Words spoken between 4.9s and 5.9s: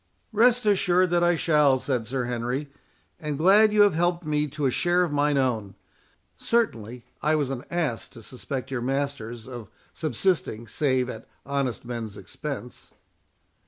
of mine own.